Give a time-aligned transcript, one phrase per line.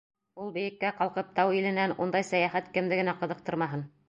[0.43, 3.89] Ул бейеккә ҡалҡып тау иленән, Ундай сәйәхәт кемде генә ҡыҙыҡтырмаһын?